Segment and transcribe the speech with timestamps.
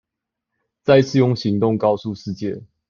[0.81, 2.63] 再一次用行動告訴世界